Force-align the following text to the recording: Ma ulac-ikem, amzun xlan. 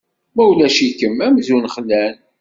Ma 0.35 0.43
ulac-ikem, 0.51 1.15
amzun 1.25 1.69
xlan. 1.75 2.15